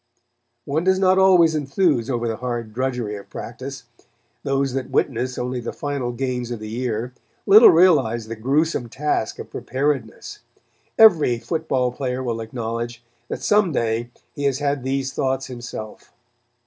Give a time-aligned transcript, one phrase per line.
[0.65, 3.83] One does not always enthuse over the hard drudgery of practice.
[4.41, 7.13] Those that witness only the final games of the year,
[7.45, 10.39] little realize the gruesome task of preparedness.
[10.97, 16.11] Every football player will acknowledge that some day he has had these thoughts himself.